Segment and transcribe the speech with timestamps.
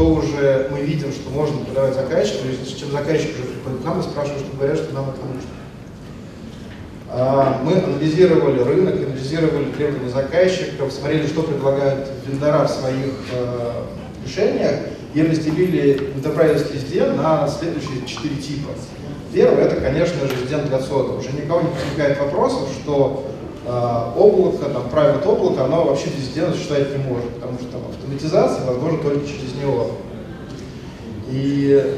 [0.00, 2.44] что уже мы видим, что можно продавать заказчику,
[2.78, 5.50] чем заказчик уже приходит к нам и спрашивает, что говорят, что нам это нужно.
[7.10, 13.72] А, мы анализировали рынок, анализировали требования заказчиков, смотрели, что предлагают вендора в своих э,
[14.24, 14.76] решениях
[15.12, 18.70] и разделили enterprise SDN на следующие четыре типа.
[19.34, 21.12] Первый это, конечно же, SDN для сода.
[21.18, 23.26] Уже никого не возникает вопросов, что
[23.66, 28.66] облако, там, private облако, оно вообще без SDN существовать не может, потому что там автоматизация
[28.66, 29.90] возможна только через него.
[31.30, 31.96] И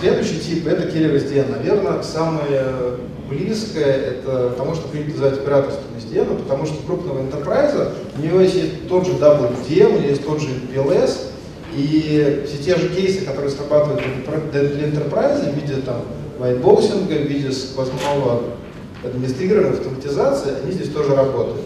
[0.00, 1.50] следующий тип это киллер SDN.
[1.50, 2.64] Наверное, самое
[3.28, 8.88] близкое это тому, что принято называть операторством SDN, потому что крупного enterprise у него есть
[8.88, 11.32] тот же WDM, у него есть тот же PLS,
[11.74, 14.02] и все те же кейсы, которые срабатывают
[14.52, 16.02] для enterprise в виде там
[16.38, 18.42] whiteboxing, в виде сквозного
[19.04, 21.62] администрирования, автоматизации, они здесь тоже работают.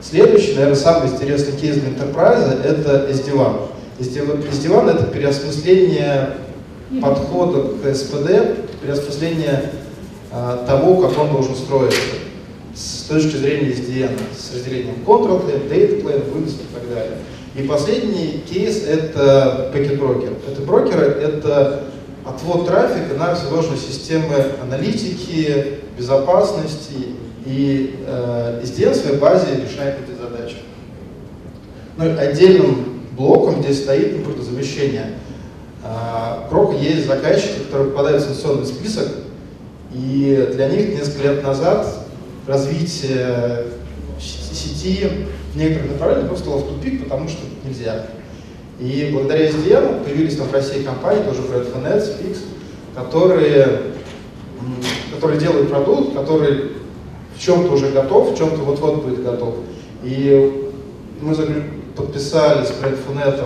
[0.00, 3.68] Следующий, наверное, самый интересный кейс для enterprise это SD-WAN.
[3.98, 6.30] SD-WAN это переосмысление
[7.00, 9.72] подхода к СПД, переосмысление
[10.30, 11.98] а, того, как он должен строиться
[12.74, 17.18] с точки зрения SDN, с разделением control plane, data plane, вынос и так далее.
[17.54, 20.34] И последний кейс— это пакет-брокер.
[20.46, 21.84] Это брокеры— это
[22.26, 30.18] отвод трафика на всевозможные системы аналитики, безопасности, и э, SDN в своей базе решает эти
[30.18, 30.56] задачи.
[31.96, 35.12] Ну, отдельным блоком здесь стоит импортозамещение.
[35.84, 39.08] Э, Крока есть заказчики, которые попадают в санкционный список,
[39.92, 41.86] и для них несколько лет назад
[42.46, 43.66] развитие
[44.20, 45.08] сети
[45.52, 48.06] в некоторых направлениях просто в тупик, потому что нельзя.
[48.78, 52.40] И благодаря SDN появились там в России компании, тоже Redfinet, Fix,
[52.94, 53.80] которые,
[55.14, 56.72] которые делают продукт, который
[57.34, 59.54] в чем-то уже готов, в чем-то вот-вот будет готов.
[60.02, 60.70] И
[61.20, 61.34] мы
[61.96, 63.42] подписали с Redfinet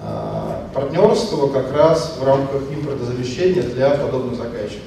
[0.00, 4.82] а, партнерство как раз в рамках импортозамещения для подобных заказчиков.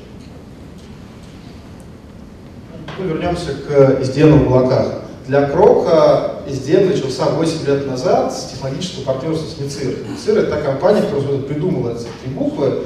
[2.99, 5.01] Мы вернемся к SDN в облаках.
[5.31, 9.99] Для Крока SDN начался 8 лет назад с технологического партнерства с НИЦИР.
[10.09, 12.79] НИЦИР это та компания, которая придумала эти три буквы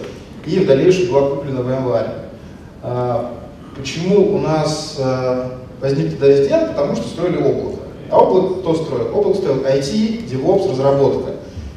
[0.45, 2.09] и в дальнейшем была куплена в январе.
[2.83, 3.33] А,
[3.75, 6.67] почему у нас а, возник тогда SDN?
[6.75, 7.79] Потому что строили облако.
[8.11, 9.17] А облако кто строил?
[9.17, 11.31] Облако строил IT, DevOps, разработка.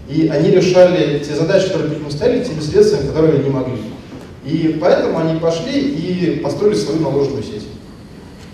[0.07, 3.79] И они решали те задачи, которые перед ним стояли, теми средствами, которые они могли.
[4.45, 7.65] И поэтому они пошли и построили свою наложенную сеть.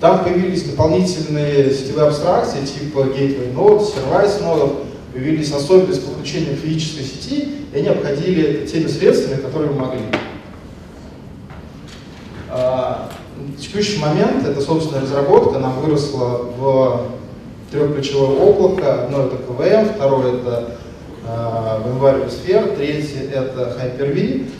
[0.04, 4.72] Там появились дополнительные сетевые абстракции типа Gateway Node, Service нодов,
[5.15, 10.03] появились особенности подключения физической сети, и они обходили теми средствами, которые могли.
[12.50, 13.09] А,
[13.56, 17.06] в текущий момент эта собственная разработка нам выросла в
[17.70, 19.04] трехключевое облако.
[19.04, 20.76] Одно это КВМ, второе это
[21.26, 24.50] э, VMware Sphere, третье это Hyper-V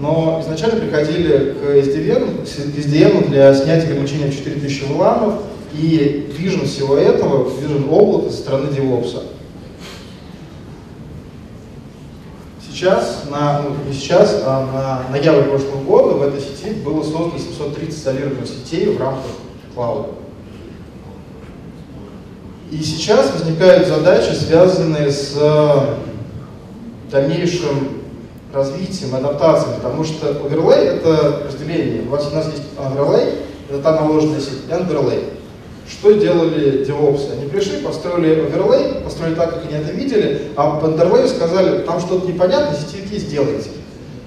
[0.00, 5.34] но изначально приходили к SDN, SDN для снятия ограничения в 4000 вламов
[5.72, 9.22] и вижен всего этого, вижен облака со стороны DevOps.
[12.66, 17.38] Сейчас, на, ну, не сейчас, а на ноябрь прошлого года в этой сети было создано
[17.38, 19.30] 730 изолированных сетей в рамках
[19.74, 20.08] клауда.
[22.72, 25.38] И сейчас возникают задачи, связанные с
[27.12, 28.03] дальнейшим
[28.54, 32.02] развитием, адаптацией, потому что оверлей— это разделение.
[32.02, 35.24] У, вас, у нас есть оверлей, это та наложенная сеть, underlay.
[35.88, 37.32] Что делали DevOps?
[37.32, 42.00] Они пришли, построили оверлей, построили так, как они это видели, а по underlay сказали, там
[42.00, 43.70] что-то непонятно, сетевики сделайте.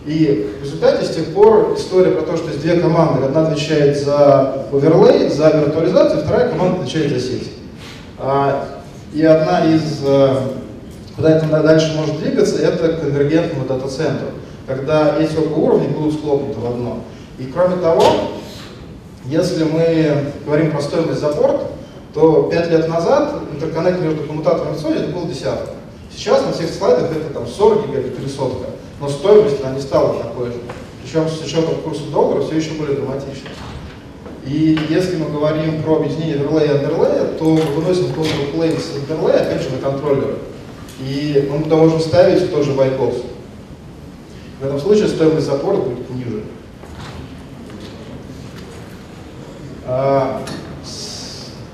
[0.05, 3.97] И в результате с тех пор история про то, что есть две команды, одна отвечает
[3.97, 7.51] за оверлей, за виртуализацию, вторая команда отвечает за сеть.
[8.19, 8.67] А,
[9.13, 10.35] и одна из э,
[11.17, 14.27] Куда это дальше может двигаться, это к конвергентному дата-центру,
[14.67, 16.99] когда эти оба уровня будут схлопнуты в одно.
[17.39, 18.03] И кроме того,
[19.25, 21.61] если мы говорим про стоимость за порт,
[22.13, 25.71] то 5 лет назад интерконнект между коммутатором и Sony это был десятка.
[26.15, 28.69] Сейчас на всех слайдах это там 40 гигабит или сотка,
[29.01, 30.57] но стоимость она не стала такой же.
[31.01, 33.49] Причем с учетом курса доллара все еще более драматично.
[34.45, 38.95] И если мы говорим про объединение оверлея и андерлея, то мы выносим control plane с
[38.95, 40.35] андерлея, опять же, на контроллеры.
[40.99, 43.23] И мы туда можем ставить тоже white.
[44.59, 46.43] В этом случае стоимость запора будет ниже.
[49.85, 50.43] А,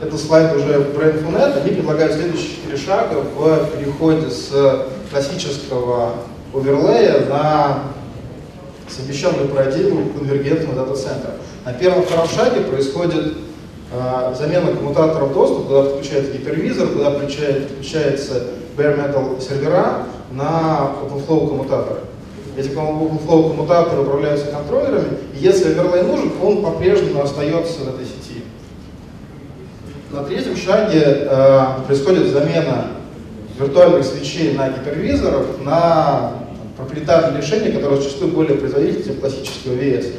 [0.01, 1.61] это слайд уже Brainful.net.
[1.61, 6.15] Они предлагают следующие четыре шага в переходе с классического
[6.53, 7.83] оверлея на
[8.89, 11.31] совмещенную парадигму конвергентного дата-центра.
[11.65, 13.33] На первом-втором шаге происходит
[13.91, 18.43] э, замена коммутаторов доступа, куда подключается гипервизор, куда подключается
[18.75, 22.01] bare metal сервера на OpenFlow коммутаторы.
[22.57, 28.43] Эти OpenFlow коммутаторы управляются контроллерами, и если оверлей нужен, он по-прежнему остается в этой сети.
[30.11, 32.87] На третьем шаге э, происходит замена
[33.59, 36.33] виртуальных свечей на гипервизоров на
[36.77, 40.13] проприетарные решения, которые зачастую более производительны, чем классического VS.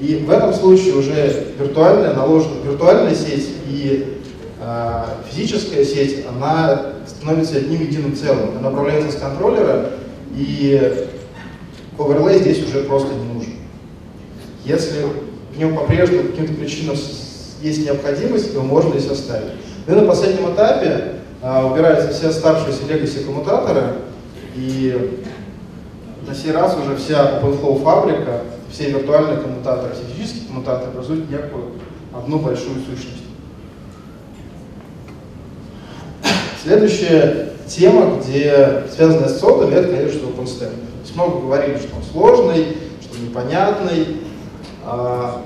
[0.00, 4.18] И в этом случае уже виртуальная, наложена виртуальная сеть и
[4.60, 8.56] э, физическая сеть, она становится одним единым целым.
[8.58, 9.90] Она управляется с контроллера,
[10.34, 11.06] и
[11.98, 13.52] оверлей здесь уже просто не нужен.
[14.64, 15.04] Если
[15.54, 16.96] в нем по-прежнему по каким-то причинам
[17.62, 19.52] есть необходимость, его можно здесь оставить.
[19.86, 23.96] Ну и на последнем этапе а, убираются все оставшиеся legacy коммутаторы,
[24.56, 25.20] и
[26.26, 31.72] на сей раз уже вся OpenFlow фабрика, все виртуальные коммутаторы, все физические коммутаторы образуют некую
[32.14, 33.19] одну большую сущность.
[36.62, 40.68] Следующая тема, где связанная с содами, это, конечно, OpenStack.
[41.14, 44.18] много говорили, что он сложный, что он непонятный.
[44.84, 45.40] А,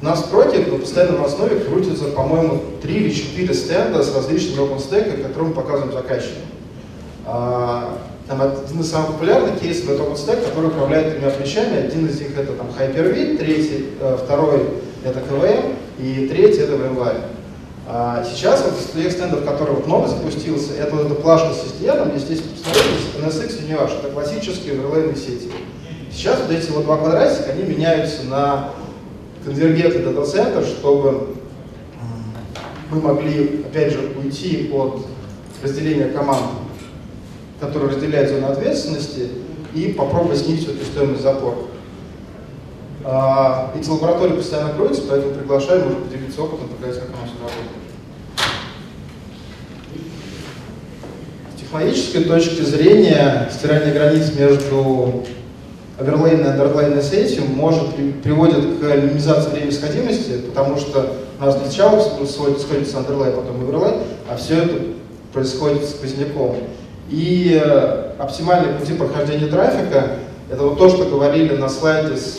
[0.00, 4.64] у нас в проекте на постоянном основе крутится, по-моему, 3 или 4 стенда с различными
[4.64, 6.42] OpenStack, которые мы показываем заказчикам.
[7.26, 7.98] А,
[8.28, 11.86] там один из самых популярных кейсов это OpenStack, который управляет тремя плечами.
[11.86, 14.62] Один из них это там Hyper-V, третий, э, второй
[15.04, 17.31] это KVM и третий это VMware.
[17.86, 22.16] А сейчас вот тех стендов, который вот новый запустился, это вот эта плашка с SDN,
[22.18, 22.86] здесь посмотрите,
[23.20, 25.50] NSX и Univash, это классические оверлейные сети.
[26.12, 28.70] Сейчас вот эти вот два квадратика, они меняются на
[29.44, 31.34] конвергентный дата-центр, чтобы
[32.90, 35.06] мы могли, опять же, уйти от
[35.62, 36.44] разделения команд,
[37.58, 39.28] которые разделяют зону ответственности,
[39.74, 41.56] и попробовать снизить эту стоимость запора.
[43.04, 47.71] А, эти лаборатории постоянно кроются, поэтому приглашаем, может поделиться опытом, показать, как оно все работает.
[51.72, 55.22] С технологической точки зрения стирание границ между
[55.98, 61.98] оверлейной и андерлейной сетью может приводит к минимизации времени сходимости, потому что у нас сначала
[62.26, 64.74] сходится андерлей, потом оверлей, а все это
[65.32, 66.56] происходит сквозняком.
[67.08, 70.18] И э, оптимальные пути прохождения трафика
[70.50, 72.38] это вот то, что говорили на слайде с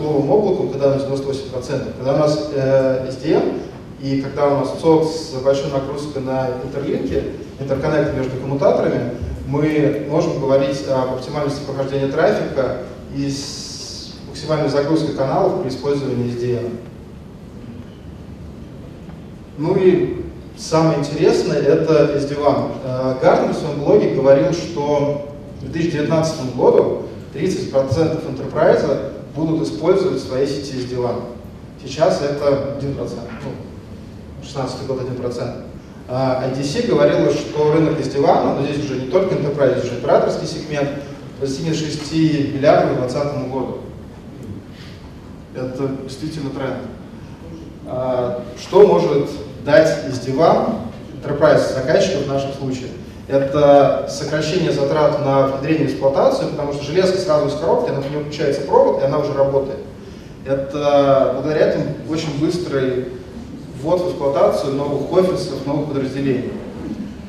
[0.00, 1.92] новым облаком, когда у нас 98%.
[1.98, 3.60] Когда у нас э, SDN
[4.02, 7.22] и когда у нас сок с большой нагрузкой на интерлинки,
[7.60, 9.12] интерконнект между коммутаторами,
[9.46, 12.78] мы можем говорить об оптимальности прохождения трафика
[13.14, 16.78] и с максимальной загрузкой каналов при использовании SDN.
[19.58, 20.24] Ну и
[20.56, 22.72] самое интересное это SD-WAN.
[22.84, 25.28] Э, Гартнер в своем блоге говорил, что
[25.60, 27.02] к 2019 году
[27.34, 27.72] 30%
[28.26, 31.20] enterprise будут использовать в своей сети SD-WAN.
[31.84, 32.96] Сейчас это 1%,
[33.44, 33.50] ну,
[34.42, 35.62] 16 год 1%.
[36.08, 40.46] А IDC говорила, что рынок SD-WAN, но здесь уже не только enterprise, здесь уже операторский
[40.46, 40.88] сегмент,
[41.40, 43.78] достигнет 6 миллиардов к 2020 году.
[45.54, 46.78] Это действительно тренд.
[47.86, 49.30] А, что может
[49.64, 50.74] дать SD-WAN
[51.22, 52.88] enterprise заказчиков в нашем случае?
[53.32, 58.10] это сокращение затрат на внедрение в эксплуатацию, потому что железка сразу из коробки, она в
[58.10, 59.78] нее включается провод, и она уже работает.
[60.44, 63.06] Это благодаря этому очень быстрый
[63.82, 66.52] ввод в эксплуатацию новых офисов, новых подразделений.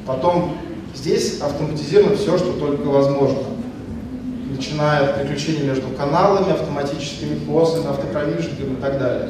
[0.05, 0.57] Потом
[0.93, 3.39] здесь автоматизировано все, что только возможно.
[4.49, 9.29] Начиная от переключения между каналами, автоматическими посами, автопровижниками и так далее.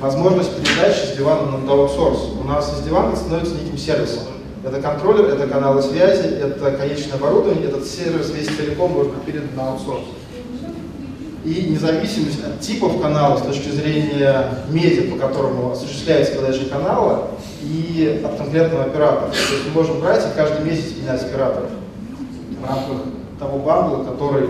[0.00, 2.30] Возможность передачи с дивана на аутсорс.
[2.40, 4.22] У нас из дивана становится неким сервисом.
[4.62, 9.54] Это контроллер, это каналы связи, это конечное оборудование, этот сервис весь целиком может быть передан
[9.56, 10.04] на аутсорс.
[11.46, 17.28] И независимость от типов канала с точки зрения медиа, по которому осуществляется подача канала,
[17.62, 19.30] и от конкретного оператора.
[19.30, 21.70] То есть мы можем брать и каждый месяц менять операторов
[22.60, 22.96] в рамках
[23.38, 24.48] того бандла, который,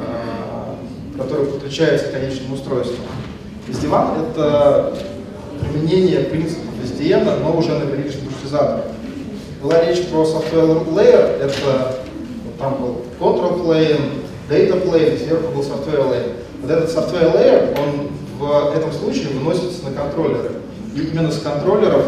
[0.00, 2.96] э, который подключается к конечному устройству.
[3.68, 4.96] SDWAN— это
[5.60, 8.86] применение принципов SDN, но уже на приличных маршрутизаторах
[9.62, 12.00] была речь про software layer, это
[12.44, 16.32] вот там был control plane, data plane, сверху был software layer.
[16.62, 18.08] Вот этот software layer, он
[18.38, 20.52] в этом случае выносится на контроллеры.
[20.94, 22.04] И именно с контроллеров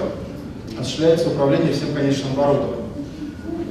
[0.79, 2.87] осуществляется управление всем конечным оборудованием.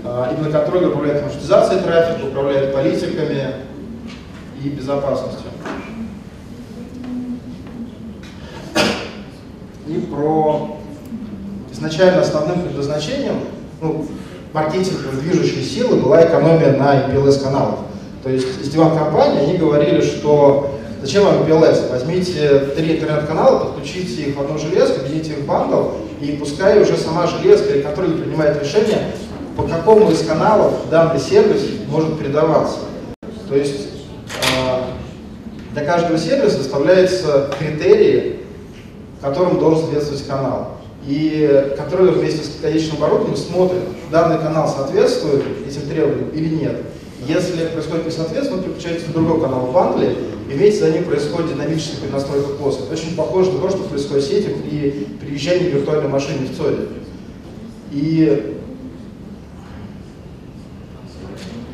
[0.03, 3.55] А, именно контроллер управляет маршрутизацией трафика, управляет политиками
[4.63, 5.49] и безопасностью.
[9.87, 10.77] И про
[11.71, 13.39] изначально основным предназначением
[13.81, 14.07] ну,
[14.53, 17.79] маркетинговой движущей силы была экономия на MPLS каналах.
[18.25, 21.91] То есть из диван компании они говорили, что Зачем вам PLS?
[21.91, 25.89] Возьмите три интернет-канала, подключите их в одну железку, объедините их в бандл,
[26.19, 29.11] и пускай уже сама железка или контроллер принимает решение,
[29.55, 32.79] по какому из каналов данный сервис может передаваться.
[33.47, 33.89] То есть
[34.57, 38.37] э, для каждого сервиса выставляются критерии,
[39.21, 40.77] которым должен соответствовать канал.
[41.05, 46.77] И контроллер вместе с конечным оборудованием смотрит, данный канал соответствует этим требованиям или нет.
[47.27, 50.15] Если происходит несоответствие, он переключается на другой канал в бандле,
[50.49, 52.83] и вместе за ним происходит динамическая перенастройка коста.
[52.83, 56.87] Это очень похоже на то, что происходит в сети при переезжании виртуальной машины в ЦОДе.
[57.91, 58.55] И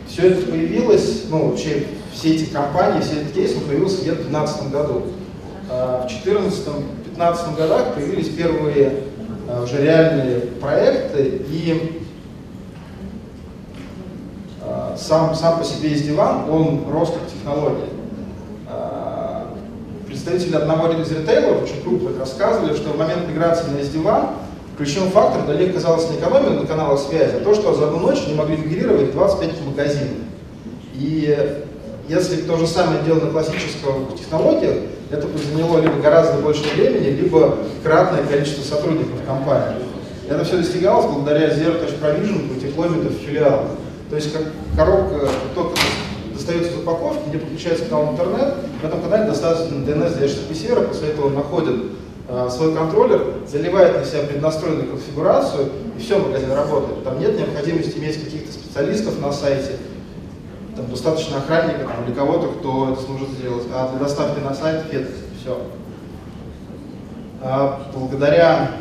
[0.08, 4.72] все это появилось, ну, вообще все эти компании, все эти кейсы появился где-то в 2012
[4.72, 5.04] году.
[5.70, 9.04] А в 2014-2015 годах появились первые
[9.50, 12.01] а, уже реальные проекты, и
[15.02, 17.90] сам, сам по себе есть диван, он рос как технология.
[18.70, 19.54] А,
[20.08, 24.30] представители одного из ритейлеров, очень крупных, рассказывали, что в момент миграции на SD-WAN
[24.78, 28.00] ключевым фактором для них казалось не экономия на каналах связи, а то, что за одну
[28.00, 30.18] ночь они могли мигрировать 25 магазинов.
[30.96, 31.58] И
[32.08, 34.78] если то же самое дело на классических технологиях,
[35.10, 39.84] это бы заняло либо гораздо больше времени, либо кратное количество сотрудников компании.
[40.30, 43.68] Это все достигалось благодаря Zero Touch Provision и теплометров в филиалах.
[44.12, 44.44] То есть как
[44.76, 45.80] коробка только
[46.34, 50.82] достается из упаковки, где подключается канал интернет, в этом канале достаточно DNS для HTTP сервера,
[50.82, 51.76] после этого он находит
[52.28, 57.06] э, свой контроллер, заливает на себя преднастроенную конфигурацию, и все, магазин работает.
[57.06, 59.78] Там нет необходимости иметь каких-то специалистов на сайте,
[60.76, 64.88] там достаточно охранника там, или кого-то, кто это сможет сделать, а для доставки на сайт
[64.92, 65.08] фет,
[65.40, 65.58] все.
[67.42, 68.72] А благодаря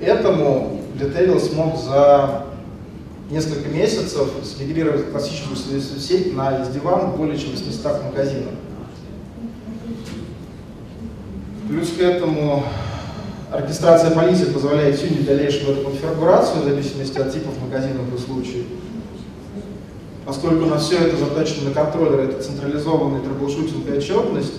[0.00, 2.47] этому Detail смог за
[3.30, 8.52] несколько месяцев смигрировать классическую сеть на SD-WAN более чем 800 магазинов.
[11.68, 12.64] Плюс к этому
[13.50, 18.66] оркестрация policy позволяет тюнить дальнейшую эту конфигурацию в зависимости от типов магазинов и случаев.
[20.24, 24.54] Поскольку у нас все это заточено на контроллер, это централизованный troubleshooting и отчетность,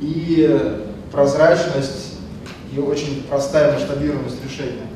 [0.00, 0.78] и
[1.10, 2.14] прозрачность,
[2.74, 4.86] и очень простая масштабируемость решения.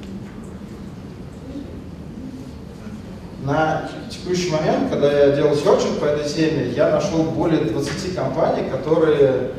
[3.47, 8.69] На текущий момент, когда я делал searching по этой теме, я нашел более 20 компаний,
[8.69, 9.53] которые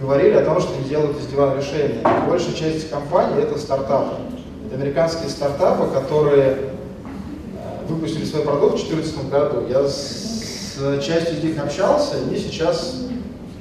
[0.00, 2.02] говорили о том, что они делают из дивана решения.
[2.28, 4.14] Большая часть компаний это стартапы.
[4.66, 6.56] Это американские стартапы, которые э,
[7.88, 9.66] выпустили свой продукт в 2014 году.
[9.68, 13.06] Я с частью из них общался, они сейчас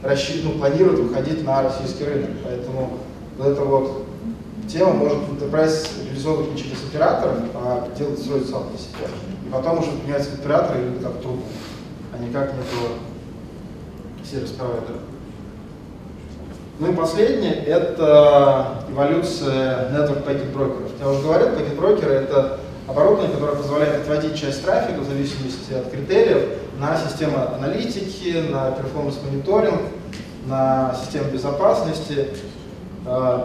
[0.04, 2.30] рассчитывают, ну, планируют выходить на российский рынок.
[2.44, 3.00] Поэтому
[3.40, 4.06] вот эта вот
[4.68, 9.10] тема может Enterprise реализовывать не через операторов, а делать строить сам для себя
[9.56, 11.48] потом уже меняется оператор или как трубку,
[12.14, 12.98] а не как некого
[14.30, 15.00] сервис-провайдера.
[16.80, 20.92] Ну и последнее– это эволюция network packet брокеров.
[21.00, 25.90] Я уже говорил, packet брокеры– это оборудование, которое позволяет отводить часть трафика в зависимости от
[25.90, 29.82] критериев на систему аналитики, на performance-мониторинг,
[30.48, 32.28] на систему безопасности,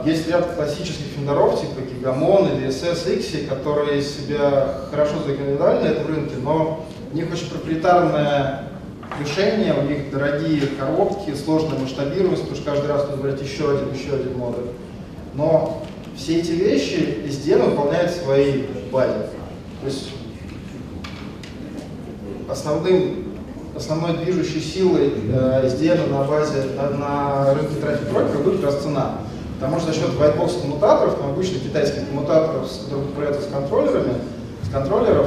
[0.06, 6.36] есть ряд классических вендоров, типа Gigamon или SSX, которые себя хорошо зарекомендовали на этом рынке,
[6.42, 8.70] но у них очень проприетарное
[9.20, 13.92] решение, у них дорогие коробки, сложная масштабируемость, потому что каждый раз нужно брать еще один,
[13.92, 14.66] еще один модуль.
[15.34, 15.82] Но
[16.16, 19.28] все эти вещи SDN выполняет в своей базе.
[19.80, 20.10] То есть
[22.48, 23.34] основным,
[23.76, 26.64] основной движущей силой э, SDN на базе
[26.98, 29.18] на, рынке трафик брокера будет как раз цена.
[29.60, 32.66] Потому что за счет whitebox коммутаторов, там обычно китайских коммутаторов,
[33.10, 34.14] которые с контроллерами,
[34.62, 35.26] с контроллеров,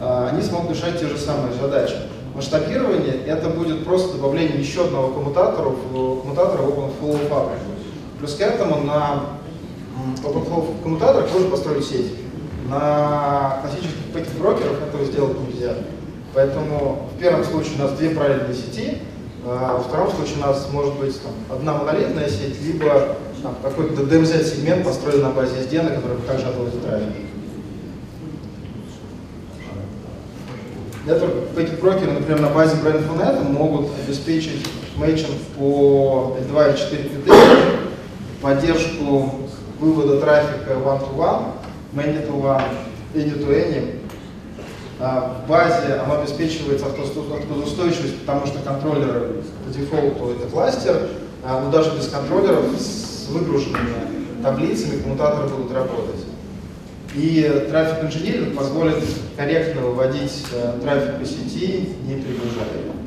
[0.00, 1.94] а, они смогут решать те же самые задачи.
[2.34, 7.64] Масштабирование это будет просто добавление еще одного коммутатора в коммутатора в OpenFlow фабрику.
[8.18, 9.20] Плюс к этому на
[10.24, 12.14] OpenFlow коммутаторах можно построить сеть.
[12.70, 15.74] На классических пакет-брокерах этого сделать нельзя.
[16.32, 18.98] Поэтому в первом случае у нас две параллельные сети,
[19.44, 23.16] а во втором случае у нас может быть там, одна монолитная сеть, либо
[23.62, 27.12] какой-то DMZ-сегмент построен на базе SDN, который также отводит трафик.
[31.56, 34.66] Эти брокеры, например, на базе BrandFunet могут обеспечить
[34.96, 37.80] мэйчинг по L2 и 4 критерия,
[38.42, 39.32] поддержку
[39.80, 41.44] вывода трафика one-to-one,
[41.94, 42.62] many-to-one,
[43.14, 44.00] any-to-any.
[45.00, 51.08] А в базе оно обеспечивается автоустойчивость, потому что контроллеры по дефолту это кластер,
[51.44, 52.64] а, но даже без контроллеров
[53.28, 56.24] выгруженными таблицами коммутаторы будут работать.
[57.14, 59.02] И трафик инжиниринг позволит
[59.36, 62.97] корректно выводить э, трафик по сети, не перегружая его.